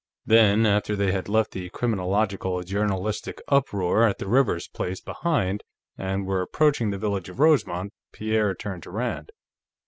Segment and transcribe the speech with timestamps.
[0.25, 5.63] Then, after they had left the criminological journalistic uproar at the Rivers place behind
[5.95, 9.31] and were approaching the village of Rosemont, Pierre turned to Rand.